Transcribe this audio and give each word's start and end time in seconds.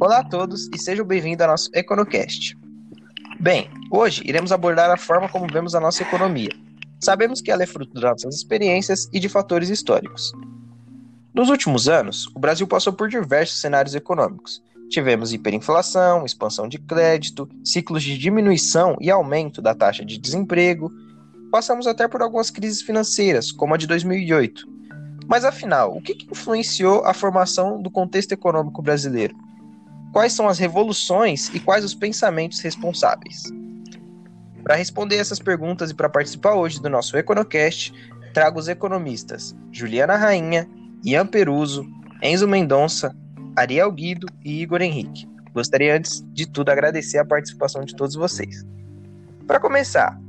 Olá 0.00 0.20
a 0.20 0.24
todos 0.24 0.68
e 0.74 0.78
sejam 0.78 1.04
bem-vindos 1.04 1.42
ao 1.42 1.48
nosso 1.50 1.70
EconoCast. 1.74 2.56
Bem, 3.40 3.68
hoje 3.90 4.22
iremos 4.24 4.52
abordar 4.52 4.90
a 4.90 4.96
forma 4.96 5.28
como 5.28 5.46
vemos 5.52 5.74
a 5.74 5.80
nossa 5.80 6.02
economia. 6.02 6.50
Sabemos 7.00 7.42
que 7.42 7.50
ela 7.50 7.62
é 7.62 7.66
fruto 7.66 7.92
das 7.92 8.02
nossas 8.02 8.36
experiências 8.36 9.10
e 9.12 9.20
de 9.20 9.28
fatores 9.28 9.68
históricos. 9.68 10.32
Nos 11.34 11.50
últimos 11.50 11.88
anos, 11.88 12.26
o 12.34 12.38
Brasil 12.38 12.66
passou 12.66 12.92
por 12.94 13.10
diversos 13.10 13.60
cenários 13.60 13.94
econômicos. 13.94 14.62
Tivemos 14.88 15.32
hiperinflação, 15.32 16.24
expansão 16.24 16.68
de 16.68 16.78
crédito, 16.78 17.48
ciclos 17.64 18.02
de 18.02 18.16
diminuição 18.16 18.96
e 19.00 19.10
aumento 19.10 19.60
da 19.60 19.74
taxa 19.74 20.04
de 20.04 20.16
desemprego. 20.18 20.92
Passamos 21.50 21.86
até 21.86 22.06
por 22.06 22.22
algumas 22.22 22.50
crises 22.50 22.82
financeiras, 22.82 23.50
como 23.50 23.74
a 23.74 23.76
de 23.76 23.86
2008. 23.86 24.66
Mas 25.28 25.44
afinal, 25.44 25.96
o 25.96 26.00
que 26.00 26.16
influenciou 26.30 27.04
a 27.04 27.12
formação 27.12 27.82
do 27.82 27.90
contexto 27.90 28.32
econômico 28.32 28.80
brasileiro? 28.80 29.34
Quais 30.12 30.32
são 30.32 30.48
as 30.48 30.58
revoluções 30.58 31.50
e 31.52 31.58
quais 31.58 31.84
os 31.84 31.94
pensamentos 31.94 32.60
responsáveis? 32.60 33.42
Para 34.62 34.76
responder 34.76 35.16
essas 35.16 35.38
perguntas 35.38 35.90
e 35.90 35.94
para 35.94 36.08
participar 36.08 36.54
hoje 36.54 36.80
do 36.80 36.88
nosso 36.88 37.16
EconoCast, 37.16 37.92
trago 38.32 38.58
os 38.58 38.68
economistas 38.68 39.54
Juliana 39.72 40.16
Rainha, 40.16 40.68
Ian 41.04 41.26
Peruso, 41.26 41.86
Enzo 42.22 42.48
Mendonça, 42.48 43.14
Ariel 43.56 43.90
Guido 43.90 44.26
e 44.44 44.60
Igor 44.60 44.82
Henrique. 44.82 45.26
Gostaria 45.54 45.96
antes 45.96 46.22
de 46.34 46.46
tudo 46.46 46.70
agradecer 46.70 47.18
a 47.18 47.24
participação 47.24 47.82
de 47.82 47.96
todos 47.96 48.14
vocês. 48.14 48.66
Para 49.46 49.58
começar, 49.58 50.20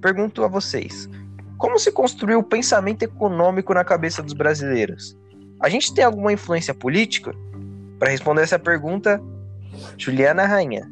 pergunto 0.00 0.44
a 0.44 0.48
vocês: 0.48 1.10
como 1.58 1.78
se 1.78 1.90
construiu 1.90 2.38
o 2.38 2.44
pensamento 2.44 3.02
econômico 3.02 3.74
na 3.74 3.84
cabeça 3.84 4.22
dos 4.22 4.32
brasileiros? 4.32 5.16
A 5.60 5.68
gente 5.68 5.92
tem 5.92 6.04
alguma 6.04 6.32
influência 6.32 6.72
política? 6.72 7.34
Para 7.98 8.10
responder 8.10 8.42
essa 8.42 8.58
pergunta, 8.58 9.20
Juliana 9.98 10.46
Rainha. 10.46 10.88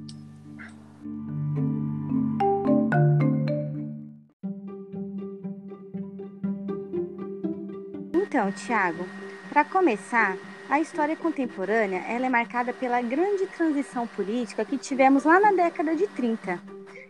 Então, 8.15 8.51
Tiago, 8.51 9.07
para 9.51 9.65
começar, 9.65 10.37
a 10.69 10.81
história 10.81 11.17
contemporânea 11.17 12.05
ela 12.09 12.27
é 12.27 12.29
marcada 12.29 12.73
pela 12.73 13.01
grande 13.03 13.47
transição 13.47 14.07
política 14.07 14.65
que 14.65 14.79
tivemos 14.79 15.25
lá 15.25 15.39
na 15.39 15.53
década 15.53 15.95
de 15.95 16.07
30, 16.07 16.61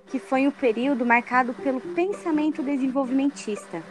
que 0.08 0.18
foi 0.18 0.46
um 0.46 0.50
período 0.50 1.06
marcado 1.06 1.54
pelo 1.54 1.80
pensamento 1.80 2.62
desenvolvimentista. 2.62 3.82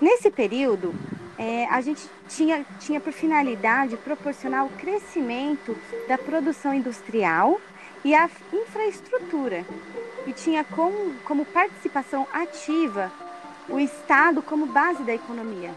Nesse 0.00 0.30
período, 0.30 0.94
é, 1.38 1.66
a 1.66 1.80
gente 1.80 2.08
tinha, 2.28 2.64
tinha 2.80 3.00
por 3.00 3.12
finalidade 3.12 3.96
proporcionar 3.96 4.66
o 4.66 4.70
crescimento 4.70 5.76
da 6.08 6.18
produção 6.18 6.74
industrial 6.74 7.60
e 8.04 8.14
a 8.14 8.28
infraestrutura, 8.52 9.64
e 10.26 10.32
tinha 10.32 10.64
como, 10.64 11.14
como 11.24 11.44
participação 11.44 12.26
ativa 12.32 13.10
o 13.68 13.78
Estado 13.78 14.42
como 14.42 14.66
base 14.66 15.02
da 15.04 15.14
economia. 15.14 15.70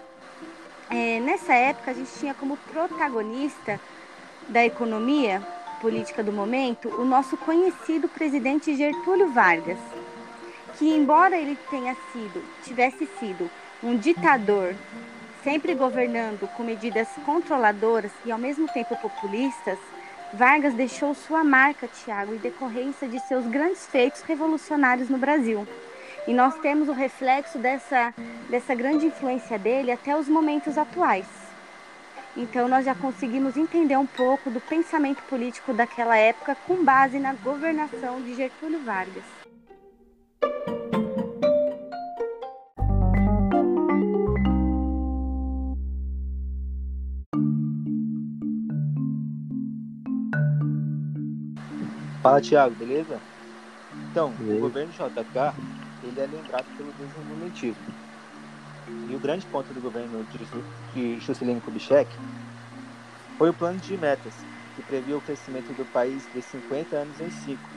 É, 0.89 1.19
nessa 1.19 1.53
época, 1.53 1.91
a 1.91 1.93
gente 1.93 2.11
tinha 2.19 2.33
como 2.33 2.57
protagonista 2.57 3.79
da 4.47 4.63
economia 4.65 5.41
política 5.81 6.23
do 6.23 6.31
momento 6.31 6.89
o 6.89 7.03
nosso 7.03 7.35
conhecido 7.37 8.07
presidente 8.07 8.75
Getúlio 8.75 9.29
Vargas, 9.29 9.77
que 10.77 10.89
embora 10.89 11.37
ele 11.37 11.57
tenha 11.69 11.95
sido, 12.11 12.43
tivesse 12.63 13.05
sido 13.19 13.49
um 13.81 13.97
ditador 13.97 14.75
sempre 15.43 15.75
governando 15.75 16.47
com 16.55 16.63
medidas 16.63 17.07
controladoras 17.25 18.11
e 18.25 18.31
ao 18.31 18.39
mesmo 18.39 18.67
tempo 18.69 18.95
populistas, 18.95 19.77
Vargas 20.33 20.73
deixou 20.73 21.13
sua 21.13 21.43
marca, 21.43 21.87
Tiago, 21.87 22.33
em 22.33 22.37
decorrência 22.37 23.07
de 23.07 23.19
seus 23.19 23.45
grandes 23.45 23.85
feitos 23.85 24.21
revolucionários 24.21 25.09
no 25.09 25.17
Brasil. 25.17 25.67
E 26.25 26.33
nós 26.33 26.55
temos 26.59 26.87
o 26.87 26.93
reflexo 26.93 27.57
dessa, 27.57 28.13
dessa 28.49 28.73
grande 28.73 29.05
influência 29.05 29.59
dele 29.59 29.91
até 29.91 30.17
os 30.17 30.29
momentos 30.29 30.77
atuais. 30.77 31.25
Então, 32.35 32.67
nós 32.67 32.85
já 32.85 32.95
conseguimos 32.95 33.57
entender 33.57 33.97
um 33.97 34.05
pouco 34.05 34.49
do 34.49 34.59
pensamento 34.59 35.21
político 35.23 35.73
daquela 35.73 36.17
época 36.17 36.55
com 36.65 36.83
base 36.83 37.19
na 37.19 37.33
governação 37.33 38.21
de 38.21 38.33
Getúlio 38.35 38.79
Vargas. 38.83 39.23
Fala, 52.23 52.39
Thiago, 52.39 52.73
beleza? 52.75 53.19
Então, 54.09 54.33
o 54.39 54.59
governo 54.61 54.93
JK, 54.93 55.82
ele 56.07 56.19
é 56.19 56.25
lembrado 56.25 56.65
pelo 56.77 56.91
desenvolvimentismo. 56.93 57.83
E 59.09 59.15
o 59.15 59.19
grande 59.19 59.45
ponto 59.45 59.73
do 59.73 59.81
governo 59.81 60.25
de 60.93 61.19
Juscelino 61.19 61.61
Kubitschek 61.61 62.15
foi 63.37 63.49
o 63.49 63.53
plano 63.53 63.79
de 63.79 63.97
metas, 63.97 64.35
que 64.75 64.81
previa 64.83 65.17
o 65.17 65.21
crescimento 65.21 65.73
do 65.73 65.85
país 65.85 66.27
de 66.33 66.41
50 66.41 66.95
anos 66.95 67.19
em 67.19 67.29
5. 67.29 67.69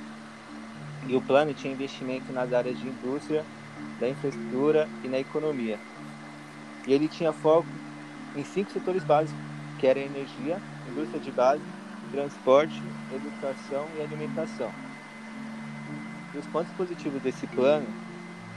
E 1.08 1.16
o 1.16 1.22
plano 1.22 1.54
tinha 1.54 1.72
investimento 1.72 2.32
nas 2.32 2.52
áreas 2.52 2.78
de 2.78 2.88
indústria, 2.88 3.44
da 4.00 4.08
infraestrutura 4.08 4.88
e 5.02 5.08
na 5.08 5.18
economia. 5.18 5.78
E 6.86 6.92
ele 6.92 7.08
tinha 7.08 7.32
foco 7.32 7.68
em 8.36 8.44
cinco 8.44 8.70
setores 8.70 9.02
básicos, 9.04 9.40
que 9.78 9.86
era 9.86 9.98
a 9.98 10.02
energia, 10.02 10.60
indústria 10.90 11.20
de 11.20 11.30
base, 11.30 11.62
transporte, 12.10 12.82
educação 13.12 13.88
e 13.96 14.02
alimentação. 14.02 14.72
E 16.34 16.38
os 16.38 16.46
pontos 16.46 16.72
positivos 16.74 17.20
desse 17.22 17.46
plano 17.46 18.05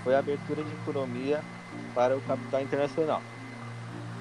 foi 0.09 0.15
a 0.15 0.19
abertura 0.19 0.63
de 0.63 0.73
economia 0.73 1.45
para 1.93 2.17
o 2.17 2.21
capital 2.21 2.59
internacional 2.63 3.21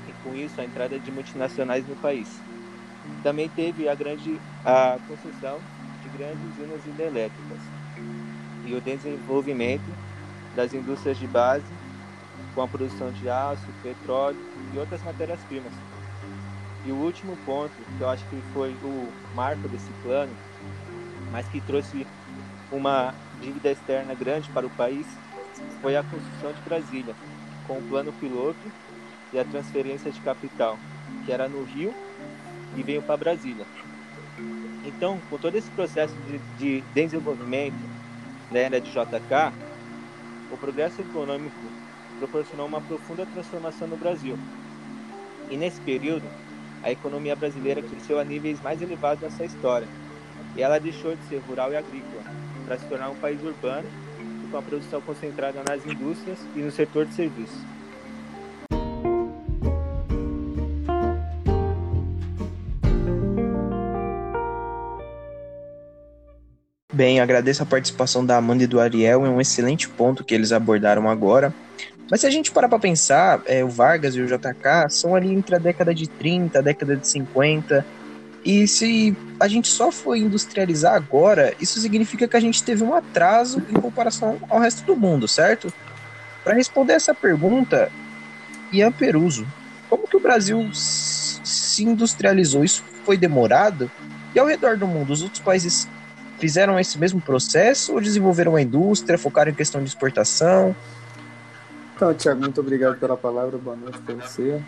e 0.06 0.12
com 0.12 0.37
isso 0.37 0.60
a 0.60 0.65
entrada 0.66 1.00
de 1.00 1.10
multinacionais 1.10 1.87
no 1.87 1.97
país. 1.97 2.44
Também 3.22 3.49
teve 3.49 3.88
a 3.88 3.94
grande 3.94 4.43
a 4.62 5.00
construção 5.09 5.65
de 5.99 6.10
grandes 6.10 6.44
usinas 6.44 6.84
hidrelétricas 6.84 7.72
e 8.62 8.75
o 8.75 8.82
desenvolvimento 8.82 9.91
das 10.54 10.75
indústrias 10.75 11.16
de 11.16 11.26
base 11.26 11.72
com 12.55 12.60
a 12.60 12.69
produção 12.69 13.10
de 13.10 13.26
aço, 13.26 13.72
petróleo 13.81 14.44
e 14.70 14.78
outras 14.78 15.03
matérias-primas 15.03 15.72
e 16.84 16.93
o 16.93 16.99
último 16.99 17.34
ponto, 17.34 17.82
que 17.97 18.03
eu 18.03 18.10
acho 18.10 18.28
que 18.28 18.43
foi 18.53 18.78
o 18.82 19.15
marco 19.32 19.66
desse 19.66 19.94
plano, 19.94 20.37
mas 21.32 21.49
que 21.49 21.62
trouxe 21.62 22.06
uma 22.70 23.15
dívida 23.41 23.70
externa 23.70 24.15
grande 24.15 24.53
para 24.53 24.66
o 24.66 24.70
país, 24.70 25.19
foi 25.81 25.97
a 25.97 26.03
construção 26.03 26.53
de 26.53 26.61
Brasília, 26.62 27.15
com 27.66 27.78
o 27.78 27.83
plano 27.83 28.12
piloto 28.12 28.72
e 29.33 29.39
a 29.39 29.44
transferência 29.44 30.11
de 30.11 30.21
capital, 30.21 30.78
que 31.25 31.33
era 31.33 31.49
no 31.49 31.62
Rio 31.62 31.94
e 32.77 32.83
veio 32.83 33.03
para 33.03 33.16
Brasília. 33.16 33.66
Então, 34.84 35.21
com 35.28 35.38
todo 35.38 35.55
esse 35.56 35.71
processo 35.71 36.15
de, 36.22 36.38
de 36.56 36.81
desenvolvimento 36.93 37.77
da 38.50 38.59
era 38.59 38.81
de 38.81 38.91
JK, 38.91 39.53
o 40.50 40.56
progresso 40.56 41.00
econômico 41.00 41.56
proporcionou 42.19 42.67
uma 42.67 42.81
profunda 42.81 43.25
transformação 43.27 43.87
no 43.87 43.97
Brasil. 43.97 44.38
E 45.50 45.56
nesse 45.56 45.81
período, 45.81 46.27
a 46.83 46.91
economia 46.91 47.37
brasileira 47.37 47.83
cresceu 47.83 48.19
a 48.19 48.25
níveis 48.25 48.61
mais 48.61 48.81
elevados 48.81 49.33
sua 49.34 49.47
história, 49.47 49.88
e 50.56 50.62
ela 50.62 50.78
deixou 50.81 51.15
de 51.15 51.25
ser 51.25 51.38
rural 51.38 51.72
e 51.72 51.77
agrícola 51.77 52.25
para 52.65 52.78
se 52.78 52.87
tornar 52.87 53.11
um 53.11 53.17
país 53.17 53.43
urbano 53.43 54.08
com 54.51 54.59
a 54.59 54.63
produção 54.63 55.01
concentrada 55.01 55.63
nas 55.67 55.85
indústrias 55.87 56.39
e 56.55 56.61
no 56.61 56.71
setor 56.71 57.06
de 57.06 57.15
serviços. 57.15 57.59
Bem, 66.99 67.21
agradeço 67.21 67.62
a 67.62 67.67
participação 67.67 68.27
da 68.27 68.37
Amanda 68.37 68.65
e 68.65 68.67
do 68.67 68.81
Ariel, 68.81 69.25
é 69.25 69.29
um 69.29 69.41
excelente 69.41 69.89
ponto 69.89 70.25
que 70.25 70.35
eles 70.35 70.51
abordaram 70.51 71.09
agora. 71.09 71.55
Mas 72.11 72.23
se 72.23 72.27
a 72.27 72.31
gente 72.31 72.51
parar 72.51 72.69
para 72.69 72.79
pensar, 72.79 73.41
é, 73.47 73.62
o 73.62 73.69
Vargas 73.69 74.17
e 74.17 74.21
o 74.21 74.27
JK 74.27 74.91
são 74.91 75.15
ali 75.15 75.33
entre 75.33 75.55
a 75.55 75.59
década 75.59 75.94
de 75.94 76.09
30, 76.09 76.59
a 76.59 76.62
década 76.62 76.97
de 76.97 77.06
50. 77.06 77.87
E 78.44 78.67
se 78.67 79.17
a 79.40 79.49
gente 79.49 79.69
só 79.69 79.90
foi 79.90 80.20
industrializar 80.20 80.94
agora, 80.94 81.55
isso 81.61 81.81
significa 81.81 82.26
que 82.26 82.37
a 82.37 82.40
gente 82.40 82.62
teve 82.62 82.82
um 82.82 82.94
atraso 82.94 83.62
em 83.69 83.75
comparação 83.75 84.38
ao 84.49 84.61
resto 84.61 84.85
do 84.85 84.96
mundo, 84.96 85.26
certo? 85.26 85.73
Para 86.44 86.55
responder 86.55 86.94
essa 86.94 87.14
pergunta, 87.14 87.90
Ian 88.73 88.93
Peruso, 88.93 89.46
como 89.88 90.06
que 90.06 90.17
o 90.17 90.20
Brasil 90.20 90.69
se 90.73 91.85
industrializou? 91.85 92.64
Isso 92.64 92.82
foi 93.05 93.17
demorado? 93.17 93.90
E 94.35 94.38
ao 94.38 94.46
redor 94.46 94.76
do 94.76 94.87
mundo, 94.87 95.12
os 95.12 95.23
outros 95.23 95.41
países 95.41 95.88
fizeram 96.38 96.79
esse 96.79 96.99
mesmo 96.99 97.20
processo 97.20 97.93
ou 97.93 98.00
desenvolveram 98.00 98.52
uma 98.52 98.62
indústria, 98.62 99.19
focaram 99.19 99.50
em 99.50 99.55
questão 99.55 99.82
de 99.82 99.88
exportação? 99.88 100.75
Então, 101.96 102.14
Tiago, 102.14 102.41
muito 102.41 102.61
obrigado 102.61 102.96
pela 102.99 103.17
palavra, 103.17 103.58
boa 103.58 103.75
noite 103.75 103.99
para 103.99 104.14
você. 104.14 104.62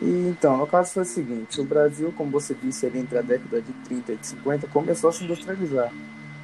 E, 0.00 0.28
então, 0.28 0.56
no 0.56 0.66
caso 0.66 0.92
foi 0.92 1.02
o 1.02 1.06
seguinte, 1.06 1.60
o 1.60 1.64
Brasil, 1.64 2.12
como 2.16 2.30
você 2.30 2.54
disse, 2.54 2.86
ali 2.86 3.00
entre 3.00 3.18
a 3.18 3.22
década 3.22 3.60
de 3.60 3.72
30 3.84 4.12
e 4.12 4.16
de 4.16 4.26
50, 4.26 4.66
começou 4.68 5.10
a 5.10 5.12
se 5.12 5.24
industrializar. 5.24 5.92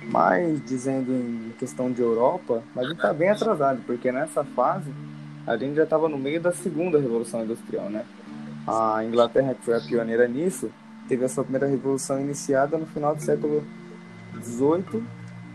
Mas, 0.03 0.63
dizendo 0.65 1.13
em 1.13 1.53
questão 1.59 1.91
de 1.91 2.03
Europa, 2.03 2.63
a 2.77 2.83
gente 2.83 2.97
está 2.97 3.13
bem 3.13 3.31
atrasado, 3.31 3.81
porque 3.87 4.13
nessa 4.13 4.45
fase 4.45 4.91
a 5.47 5.57
gente 5.57 5.77
já 5.77 5.85
estava 5.85 6.09
no 6.09 6.19
meio 6.19 6.41
da 6.41 6.53
segunda 6.53 6.99
revolução 6.99 7.45
industrial, 7.45 7.89
né? 7.89 8.05
A 8.67 9.05
Inglaterra, 9.05 9.55
que 9.55 9.65
foi 9.65 9.77
a 9.77 9.81
pioneira 9.81 10.27
nisso, 10.27 10.71
teve 11.09 11.25
a 11.25 11.29
sua 11.29 11.45
primeira 11.45 11.67
revolução 11.67 12.21
iniciada 12.21 12.77
no 12.79 12.87
final 12.87 13.15
do 13.15 13.23
século 13.23 13.63
XVIII, 14.43 15.03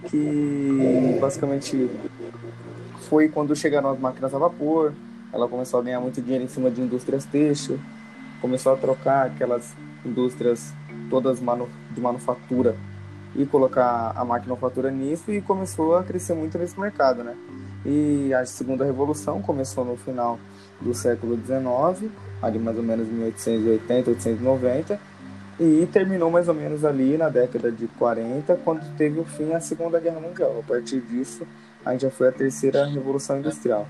que 0.05 1.17
basicamente 1.19 1.89
foi 3.09 3.29
quando 3.29 3.55
chegaram 3.55 3.89
as 3.89 3.99
máquinas 3.99 4.33
a 4.33 4.37
vapor, 4.37 4.93
ela 5.31 5.47
começou 5.47 5.79
a 5.79 5.83
ganhar 5.83 5.99
muito 5.99 6.21
dinheiro 6.21 6.43
em 6.43 6.47
cima 6.47 6.69
de 6.69 6.81
indústrias 6.81 7.25
têxtil, 7.25 7.79
começou 8.41 8.73
a 8.73 8.77
trocar 8.77 9.27
aquelas 9.27 9.73
indústrias 10.05 10.73
todas 11.09 11.39
manu 11.39 11.67
de 11.91 12.01
manufatura 12.01 12.75
e 13.35 13.45
colocar 13.45 14.13
a 14.15 14.25
maquinofatura 14.25 14.89
nisso 14.89 15.31
e 15.31 15.41
começou 15.41 15.95
a 15.95 16.03
crescer 16.03 16.33
muito 16.33 16.57
nesse 16.57 16.79
mercado, 16.79 17.23
né? 17.23 17.35
E 17.85 18.33
a 18.33 18.45
segunda 18.45 18.83
revolução 18.83 19.41
começou 19.41 19.85
no 19.85 19.95
final 19.95 20.39
do 20.81 20.93
século 20.93 21.37
XIX, 21.37 22.11
ali 22.41 22.59
mais 22.59 22.77
ou 22.77 22.83
menos 22.83 23.07
1880, 23.07 24.11
1890, 24.11 24.99
e 25.59 25.85
terminou 25.91 26.31
mais 26.31 26.47
ou 26.47 26.53
menos 26.53 26.85
ali 26.85 27.17
na 27.17 27.27
década 27.27 27.71
de 27.71 27.87
40, 27.87 28.55
quando 28.63 28.95
teve 28.95 29.19
o 29.19 29.25
fim 29.25 29.53
a 29.53 29.59
Segunda 29.59 29.99
Guerra 29.99 30.19
Mundial. 30.19 30.57
A 30.59 30.63
partir 30.63 31.01
disso, 31.01 31.45
a 31.85 31.91
gente 31.91 32.01
já 32.01 32.09
foi 32.09 32.29
a 32.29 32.31
terceira 32.31 32.85
revolução 32.85 33.39
industrial. 33.39 33.87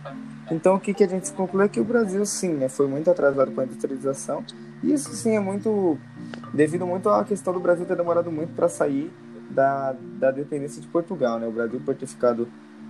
Então, 0.51 0.75
o 0.75 0.79
que, 0.79 0.93
que 0.93 1.03
a 1.03 1.07
gente 1.07 1.31
conclui 1.33 1.65
é 1.65 1.67
que 1.67 1.79
o 1.79 1.83
Brasil, 1.83 2.25
sim, 2.25 2.53
né, 2.53 2.67
foi 2.67 2.87
muito 2.87 3.09
atrasado 3.11 3.51
com 3.51 3.61
a 3.61 3.65
industrialização, 3.65 4.43
e 4.81 4.91
isso, 4.91 5.13
sim, 5.13 5.35
é 5.35 5.39
muito 5.39 5.97
devido 6.53 6.87
muito 6.87 7.07
à 7.09 7.23
questão 7.23 7.53
do 7.53 7.59
Brasil 7.59 7.85
ter 7.85 7.95
demorado 7.95 8.31
muito 8.31 8.53
para 8.55 8.67
sair 8.67 9.11
da, 9.51 9.95
da 10.19 10.31
dependência 10.31 10.81
de 10.81 10.87
Portugal. 10.87 11.39
Né? 11.39 11.47
O 11.47 11.51
Brasil, 11.51 11.79
por 11.85 11.93
ter 11.93 12.07
ficado 12.07 12.47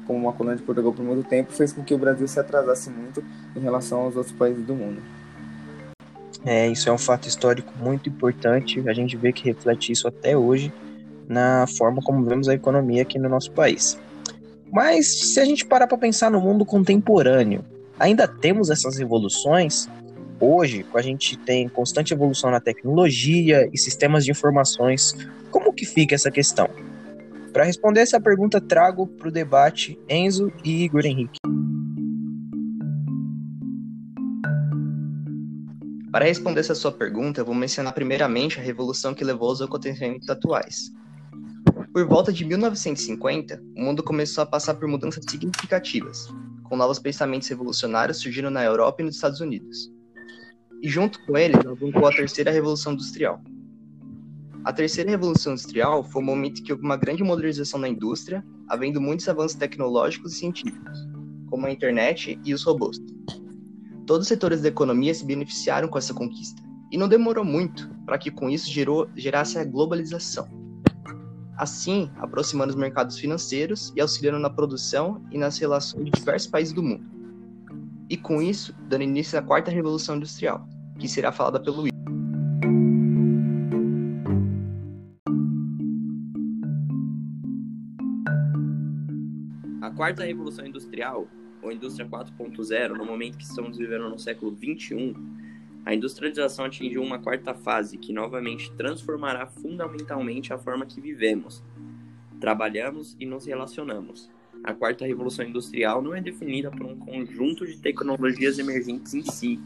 como 0.08 0.20
uma 0.20 0.34
colônia 0.34 0.58
de 0.58 0.64
Portugal 0.64 0.94
por 0.94 1.04
muito 1.04 1.28
tempo, 1.28 1.52
fez 1.52 1.74
com 1.74 1.84
que 1.84 1.94
o 1.94 1.98
Brasil 1.98 2.28
se 2.28 2.40
atrasasse 2.40 2.90
muito 2.90 3.24
em 3.56 3.60
relação 3.60 4.02
aos 4.02 4.16
outros 4.16 4.36
países 4.36 4.66
do 4.66 4.74
mundo. 4.74 5.02
É, 6.46 6.68
isso 6.68 6.90
é 6.90 6.92
um 6.92 6.98
fato 6.98 7.28
histórico 7.28 7.74
muito 7.78 8.10
importante. 8.10 8.82
A 8.88 8.94
gente 8.94 9.18
vê 9.18 9.32
que 9.32 9.44
reflete 9.44 9.92
isso 9.92 10.08
até 10.08 10.38
hoje 10.38 10.72
na 11.28 11.68
forma 11.68 12.02
como 12.02 12.24
vemos 12.24 12.50
a 12.50 12.56
economia 12.56 13.04
aqui 13.04 13.20
no 13.20 13.30
nosso 13.30 13.52
país. 13.52 14.00
Mas 14.72 15.34
se 15.34 15.40
a 15.40 15.46
gente 15.46 15.66
parar 15.66 15.88
para 15.88 15.98
pensar 15.98 16.32
no 16.32 16.42
mundo 16.42 16.66
contemporâneo, 16.66 17.64
ainda 18.00 18.28
temos 18.28 18.70
essas 18.70 18.98
revoluções? 18.98 19.88
Hoje, 20.40 20.86
a 20.94 21.02
gente 21.02 21.38
tem 21.38 21.68
constante 21.68 22.14
evolução 22.14 22.50
na 22.50 22.62
tecnologia 22.62 23.70
e 23.74 23.78
sistemas 23.78 24.24
de 24.24 24.32
informações. 24.32 25.14
Como 25.52 25.74
que 25.74 25.86
fica 25.86 26.16
essa 26.16 26.32
questão? 26.32 26.70
Para 27.52 27.66
responder 27.66 28.02
essa 28.02 28.22
pergunta, 28.22 28.62
trago 28.62 29.06
para 29.06 29.28
o 29.28 29.32
debate 29.32 30.00
Enzo 30.08 30.52
e 30.64 30.84
Igor 30.84 31.06
Henrique. 31.06 31.40
Para 36.12 36.26
responder 36.26 36.60
essa 36.60 36.76
sua 36.76 36.92
pergunta, 36.92 37.42
eu 37.42 37.46
vou 37.46 37.56
mencionar 37.56 37.94
primeiramente 37.94 38.60
a 38.60 38.64
revolução 38.64 39.14
que 39.14 39.24
levou 39.24 39.50
aos 39.50 39.62
acontecimentos 39.62 40.30
atuais. 40.30 40.92
Por 41.94 42.08
volta 42.08 42.34
de 42.34 42.46
1950, 42.46 43.62
o 43.76 43.82
mundo 43.82 44.04
começou 44.04 44.44
a 44.44 44.48
passar 44.48 44.76
por 44.76 44.88
mudanças 44.88 45.24
significativas, 45.30 46.28
com 46.64 46.76
novos 46.76 47.00
pensamentos 47.00 47.48
revolucionários 47.48 48.18
surgindo 48.18 48.50
na 48.50 48.64
Europa 48.64 49.02
e 49.02 49.06
nos 49.06 49.16
Estados 49.16 49.40
Unidos 49.40 49.92
e 50.82 50.90
junto 50.90 51.24
com 51.26 51.38
ele 51.38 51.56
alavancou 51.56 52.08
a 52.08 52.12
terceira 52.12 52.52
revolução 52.52 52.94
industrial. 52.94 53.42
A 54.64 54.74
terceira 54.74 55.10
revolução 55.10 55.54
industrial 55.54 56.04
foi 56.04 56.22
um 56.22 56.26
momento 56.26 56.62
que 56.64 56.72
houve 56.72 56.84
uma 56.84 56.98
grande 56.98 57.24
modernização 57.24 57.80
na 57.80 57.88
indústria, 57.88 58.44
havendo 58.68 59.02
muitos 59.02 59.28
avanços 59.28 59.58
tecnológicos 59.58 60.34
e 60.34 60.36
científicos, 60.38 61.00
como 61.50 61.66
a 61.66 61.72
internet 61.72 62.40
e 62.44 62.54
os 62.54 62.64
robôs. 62.64 63.00
Todos 64.10 64.26
os 64.26 64.28
setores 64.28 64.60
da 64.64 64.70
economia 64.70 65.14
se 65.14 65.24
beneficiaram 65.24 65.88
com 65.88 65.96
essa 65.96 66.16
conquista, 66.16 66.64
e 66.92 66.98
não 66.98 67.08
demorou 67.08 67.46
muito 67.46 67.88
para 68.08 68.18
que 68.18 68.32
com 68.32 68.50
isso 68.50 68.68
gerou, 68.68 69.08
gerasse 69.16 69.60
a 69.60 69.64
globalização. 69.64 70.48
Assim, 71.56 72.10
aproximando 72.18 72.72
os 72.72 72.76
mercados 72.76 73.20
financeiros 73.20 73.94
e 73.96 74.02
auxiliando 74.02 74.40
na 74.40 74.50
produção 74.50 75.22
e 75.30 75.38
nas 75.38 75.60
relações 75.60 76.06
de 76.06 76.10
diversos 76.10 76.50
países 76.50 76.74
do 76.74 76.82
mundo 76.82 77.06
e 78.10 78.18
com 78.18 78.42
isso 78.42 78.74
dando 78.88 79.04
início 79.04 79.38
à 79.38 79.44
quarta 79.44 79.70
revolução 79.70 80.16
industrial, 80.16 80.68
que 80.98 81.08
será 81.08 81.32
falada 81.32 81.60
pelo 81.60 81.84
Will. 81.84 81.94
A 89.84 89.92
quarta 89.92 90.24
revolução 90.24 90.66
industrial, 90.66 91.28
ou 91.62 91.72
indústria 91.72 92.08
4.0, 92.08 92.98
no 92.98 93.06
momento 93.06 93.38
que 93.38 93.44
estamos 93.44 93.78
vivendo 93.78 94.10
no 94.10 94.20
século 94.20 94.52
21, 94.52 95.14
a 95.86 95.94
industrialização 95.94 96.66
atingiu 96.66 97.02
uma 97.02 97.20
quarta 97.20 97.54
fase 97.54 97.98
que 97.98 98.14
novamente 98.14 98.72
transformará 98.74 99.48
fundamentalmente 99.48 100.54
a 100.54 100.58
forma 100.58 100.86
que 100.86 101.02
vivemos, 101.02 101.64
trabalhamos 102.40 103.16
e 103.20 103.26
nos 103.26 103.46
relacionamos 103.46 104.30
a 104.64 104.74
quarta 104.74 105.06
revolução 105.06 105.46
industrial 105.46 106.02
não 106.02 106.14
é 106.14 106.22
definida 106.22 106.70
por 106.70 106.86
um 106.86 106.98
conjunto 106.98 107.66
de 107.66 107.78
tecnologias 107.78 108.60
emergentes 108.60 109.14
em 109.14 109.24
si, 109.24 109.60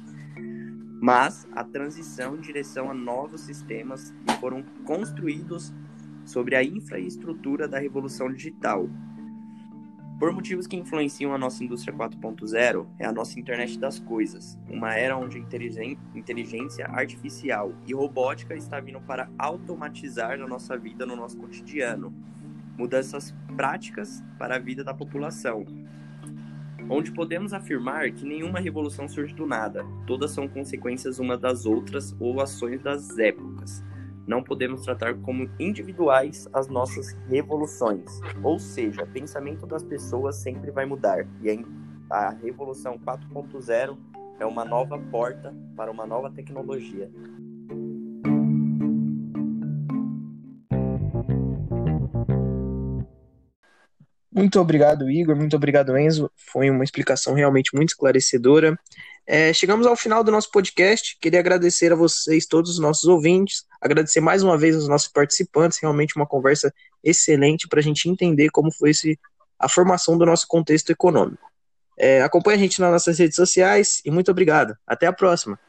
mas 1.01 1.47
a 1.51 1.63
transição 1.63 2.35
em 2.35 2.41
direção 2.41 2.89
a 2.89 2.93
novos 2.93 3.41
sistemas 3.41 4.13
que 4.25 4.39
foram 4.39 4.63
construídos 4.85 5.73
sobre 6.25 6.55
a 6.55 6.63
infraestrutura 6.63 7.67
da 7.67 7.79
revolução 7.79 8.31
digital. 8.31 8.87
Por 10.19 10.31
motivos 10.31 10.68
que 10.68 10.77
influenciam 10.77 11.33
a 11.33 11.38
nossa 11.38 11.63
indústria 11.63 11.94
4.0, 11.94 12.88
é 12.98 13.06
a 13.06 13.12
nossa 13.12 13.39
internet 13.39 13.77
das 13.77 14.00
coisas, 14.00 14.57
uma 14.69 14.94
era 14.94 15.18
onde 15.18 15.38
inteligência 15.38 16.88
artificial 16.88 17.74
e 17.86 17.94
robótica 17.94 18.56
está 18.56 18.80
vindo 18.80 19.01
para 19.01 19.30
automatizar 19.38 20.39
a 20.39 20.48
nossa 20.48 20.77
vida 20.77 21.06
no 21.06 21.15
nosso 21.15 21.38
cotidiano. 21.38 22.13
Mudanças 22.77 23.36
práticas 23.56 24.24
para 24.39 24.56
a 24.56 24.60
vida 24.60 24.83
da 24.83 24.94
população, 24.94 25.65
onde 26.89 27.12
podemos 27.12 27.54
afirmar 27.54 28.12
que 28.12 28.25
nenhuma 28.25 28.60
revolução 28.60 29.08
surge 29.08 29.34
do 29.34 29.46
nada, 29.46 29.86
todas 30.08 30.32
são 30.32 30.48
consequências 30.48 31.20
uma 31.20 31.38
das 31.38 31.65
outras 31.65 32.15
ou 32.20 32.39
ações 32.39 32.82
das 32.82 33.17
épocas. 33.17 33.84
Não 34.25 34.42
podemos 34.42 34.84
tratar 34.84 35.15
como 35.15 35.50
individuais 35.60 36.48
as 36.53 36.68
nossas 36.68 37.12
revoluções, 37.27 38.22
ou 38.42 38.58
seja, 38.58 39.03
o 39.03 39.08
pensamento 39.08 39.65
das 39.65 39.84
pessoas 39.84 40.38
sempre 40.38 40.72
vai 40.72 40.86
mudar 40.86 41.27
e 41.42 41.65
a 42.10 42.30
revolução 42.30 42.98
4.0 43.00 43.98
é 44.39 44.46
uma 44.46 44.63
nova 44.63 44.98
porta 44.98 45.53
para 45.75 45.92
uma 45.92 46.06
nova 46.06 46.30
tecnologia. 46.30 47.12
Muito 54.35 54.59
obrigado, 54.59 55.09
Igor. 55.11 55.35
Muito 55.35 55.55
obrigado, 55.55 55.95
Enzo. 55.97 56.31
Foi 56.35 56.69
uma 56.69 56.83
explicação 56.83 57.33
realmente 57.33 57.75
muito 57.75 57.89
esclarecedora. 57.89 58.77
É, 59.25 59.53
chegamos 59.53 59.85
ao 59.85 59.95
final 59.95 60.23
do 60.23 60.31
nosso 60.31 60.49
podcast. 60.51 61.17
Queria 61.21 61.39
agradecer 61.39 61.93
a 61.93 61.95
vocês, 61.95 62.45
todos 62.45 62.71
os 62.71 62.79
nossos 62.79 63.05
ouvintes, 63.05 63.63
agradecer 63.79 64.19
mais 64.19 64.43
uma 64.43 64.57
vez 64.57 64.75
aos 64.75 64.87
nossos 64.87 65.07
participantes. 65.07 65.77
Realmente 65.79 66.15
uma 66.15 66.25
conversa 66.25 66.73
excelente 67.03 67.67
para 67.67 67.79
a 67.79 67.83
gente 67.83 68.09
entender 68.09 68.49
como 68.49 68.71
foi 68.71 68.89
esse, 68.89 69.19
a 69.59 69.69
formação 69.69 70.17
do 70.17 70.25
nosso 70.25 70.47
contexto 70.47 70.89
econômico. 70.89 71.51
É, 71.97 72.23
acompanhe 72.23 72.57
a 72.57 72.61
gente 72.61 72.81
nas 72.81 72.91
nossas 72.91 73.19
redes 73.19 73.35
sociais 73.35 74.01
e 74.03 74.09
muito 74.09 74.31
obrigado. 74.31 74.75
Até 74.87 75.05
a 75.05 75.13
próxima. 75.13 75.59